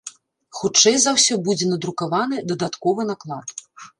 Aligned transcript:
Хутчэй 0.59 0.95
за 1.01 1.11
ўсё, 1.17 1.33
будзе 1.49 1.69
надрукаваны 1.73 2.41
дадатковы 2.53 3.01
наклад. 3.13 3.47